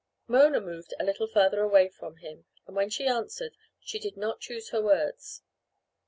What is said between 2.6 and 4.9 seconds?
and when she answered she did not choose her